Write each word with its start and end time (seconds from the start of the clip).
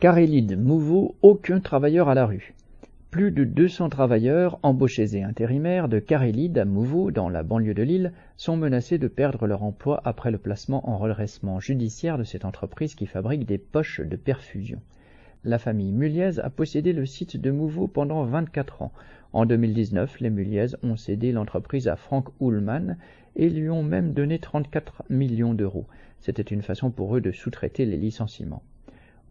Carélide 0.00 0.58
Mouveau, 0.58 1.14
aucun 1.20 1.60
travailleur 1.60 2.08
à 2.08 2.14
la 2.14 2.24
rue. 2.24 2.54
Plus 3.10 3.32
de 3.32 3.44
200 3.44 3.90
travailleurs, 3.90 4.58
embauchés 4.62 5.14
et 5.14 5.22
intérimaires 5.22 5.90
de 5.90 5.98
Carélide 5.98 6.56
à 6.56 6.64
Mouveau, 6.64 7.10
dans 7.10 7.28
la 7.28 7.42
banlieue 7.42 7.74
de 7.74 7.82
Lille, 7.82 8.12
sont 8.38 8.56
menacés 8.56 8.96
de 8.96 9.08
perdre 9.08 9.46
leur 9.46 9.62
emploi 9.62 10.00
après 10.06 10.30
le 10.30 10.38
placement 10.38 10.88
en 10.88 10.96
redressement 10.96 11.60
judiciaire 11.60 12.16
de 12.16 12.24
cette 12.24 12.46
entreprise 12.46 12.94
qui 12.94 13.04
fabrique 13.04 13.44
des 13.44 13.58
poches 13.58 14.00
de 14.00 14.16
perfusion. 14.16 14.80
La 15.44 15.58
famille 15.58 15.92
Muliez 15.92 16.40
a 16.40 16.48
possédé 16.48 16.94
le 16.94 17.04
site 17.04 17.36
de 17.36 17.50
Mouveau 17.50 17.86
pendant 17.86 18.24
24 18.24 18.80
ans. 18.80 18.92
En 19.34 19.44
2019, 19.44 20.20
les 20.20 20.30
Muliez 20.30 20.68
ont 20.82 20.96
cédé 20.96 21.30
l'entreprise 21.30 21.88
à 21.88 21.96
Frank 21.96 22.30
Ullmann 22.40 22.96
et 23.36 23.50
lui 23.50 23.68
ont 23.68 23.82
même 23.82 24.14
donné 24.14 24.38
34 24.38 25.02
millions 25.10 25.52
d'euros. 25.52 25.84
C'était 26.20 26.40
une 26.40 26.62
façon 26.62 26.90
pour 26.90 27.14
eux 27.16 27.20
de 27.20 27.32
sous-traiter 27.32 27.84
les 27.84 27.98
licenciements. 27.98 28.62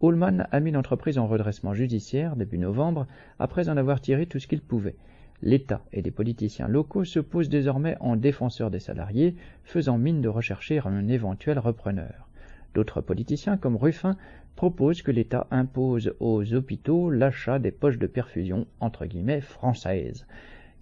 Ullmann 0.02 0.46
a 0.50 0.60
mis 0.60 0.70
l'entreprise 0.70 1.18
en 1.18 1.26
redressement 1.26 1.74
judiciaire 1.74 2.36
début 2.36 2.58
novembre 2.58 3.06
après 3.38 3.68
en 3.68 3.76
avoir 3.76 4.00
tiré 4.00 4.26
tout 4.26 4.38
ce 4.38 4.46
qu'il 4.46 4.60
pouvait. 4.60 4.96
L'État 5.42 5.82
et 5.92 6.02
des 6.02 6.10
politiciens 6.10 6.68
locaux 6.68 7.04
se 7.04 7.20
posent 7.20 7.48
désormais 7.48 7.96
en 8.00 8.16
défenseurs 8.16 8.70
des 8.70 8.80
salariés, 8.80 9.34
faisant 9.64 9.98
mine 9.98 10.20
de 10.20 10.28
rechercher 10.28 10.80
un 10.84 11.08
éventuel 11.08 11.58
repreneur. 11.58 12.28
D'autres 12.74 13.00
politiciens, 13.00 13.56
comme 13.56 13.76
Ruffin, 13.76 14.16
proposent 14.56 15.02
que 15.02 15.10
l'État 15.10 15.46
impose 15.50 16.14
aux 16.20 16.54
hôpitaux 16.54 17.10
l'achat 17.10 17.58
des 17.58 17.70
poches 17.70 17.98
de 17.98 18.06
perfusion 18.06 18.66
entre 18.80 19.06
guillemets 19.06 19.40
françaises, 19.40 20.26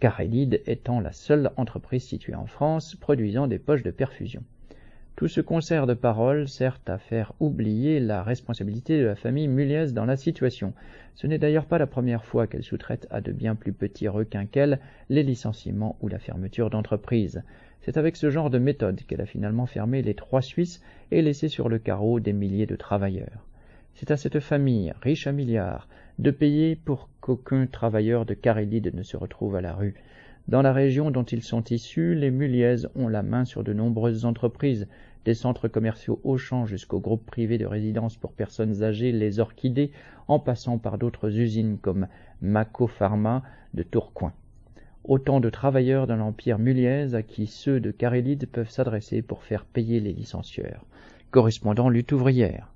Carélide 0.00 0.62
étant 0.66 1.00
la 1.00 1.10
seule 1.10 1.50
entreprise 1.56 2.04
située 2.04 2.36
en 2.36 2.46
France 2.46 2.94
produisant 2.94 3.48
des 3.48 3.58
poches 3.58 3.82
de 3.82 3.90
perfusion. 3.90 4.44
Tout 5.18 5.26
ce 5.26 5.40
concert 5.40 5.88
de 5.88 5.94
paroles 5.94 6.46
sert 6.46 6.78
à 6.86 6.96
faire 6.96 7.32
oublier 7.40 7.98
la 7.98 8.22
responsabilité 8.22 9.00
de 9.00 9.06
la 9.06 9.16
famille 9.16 9.48
Muliez 9.48 9.86
dans 9.92 10.04
la 10.04 10.16
situation. 10.16 10.74
Ce 11.16 11.26
n'est 11.26 11.38
d'ailleurs 11.38 11.66
pas 11.66 11.78
la 11.78 11.88
première 11.88 12.24
fois 12.24 12.46
qu'elle 12.46 12.62
sous-traite 12.62 13.08
à 13.10 13.20
de 13.20 13.32
bien 13.32 13.56
plus 13.56 13.72
petits 13.72 14.06
requins 14.06 14.46
qu'elle 14.46 14.78
les 15.08 15.24
licenciements 15.24 15.96
ou 16.02 16.06
la 16.06 16.20
fermeture 16.20 16.70
d'entreprises. 16.70 17.42
C'est 17.80 17.96
avec 17.96 18.14
ce 18.14 18.30
genre 18.30 18.48
de 18.48 18.60
méthode 18.60 19.00
qu'elle 19.08 19.20
a 19.20 19.26
finalement 19.26 19.66
fermé 19.66 20.02
les 20.02 20.14
trois 20.14 20.40
Suisses 20.40 20.80
et 21.10 21.20
laissé 21.20 21.48
sur 21.48 21.68
le 21.68 21.80
carreau 21.80 22.20
des 22.20 22.32
milliers 22.32 22.66
de 22.66 22.76
travailleurs. 22.76 23.44
C'est 23.96 24.12
à 24.12 24.16
cette 24.16 24.38
famille, 24.38 24.94
riche 25.02 25.26
à 25.26 25.32
milliards, 25.32 25.88
de 26.20 26.30
payer 26.30 26.76
pour 26.76 27.08
qu'aucun 27.20 27.66
travailleur 27.66 28.24
de 28.24 28.34
Carélide 28.34 28.94
ne 28.94 29.02
se 29.02 29.16
retrouve 29.16 29.56
à 29.56 29.62
la 29.62 29.74
rue. 29.74 29.96
Dans 30.48 30.62
la 30.62 30.72
région 30.72 31.10
dont 31.10 31.24
ils 31.24 31.42
sont 31.42 31.62
issus, 31.64 32.14
les 32.14 32.30
Muliez 32.30 32.86
ont 32.94 33.06
la 33.08 33.22
main 33.22 33.44
sur 33.44 33.62
de 33.62 33.74
nombreuses 33.74 34.24
entreprises, 34.24 34.88
des 35.26 35.34
centres 35.34 35.68
commerciaux 35.68 36.20
Auchan 36.24 36.64
jusqu'aux 36.64 37.00
groupes 37.00 37.26
privés 37.26 37.58
de 37.58 37.66
résidence 37.66 38.16
pour 38.16 38.32
personnes 38.32 38.82
âgées, 38.82 39.12
les 39.12 39.40
Orchidées, 39.40 39.90
en 40.26 40.38
passant 40.38 40.78
par 40.78 40.96
d'autres 40.96 41.38
usines 41.38 41.76
comme 41.76 42.08
Maco 42.40 42.86
Pharma 42.86 43.42
de 43.74 43.82
Tourcoing. 43.82 44.32
Autant 45.04 45.40
de 45.40 45.50
travailleurs 45.50 46.06
de 46.06 46.14
l'empire 46.14 46.58
Muliez 46.58 47.14
à 47.14 47.22
qui 47.22 47.46
ceux 47.46 47.78
de 47.78 47.90
Carélide 47.90 48.48
peuvent 48.50 48.70
s'adresser 48.70 49.20
pour 49.20 49.42
faire 49.42 49.66
payer 49.66 50.00
les 50.00 50.14
licencieurs. 50.14 50.86
Correspondant 51.30 51.90
lutte 51.90 52.12
ouvrière. 52.12 52.72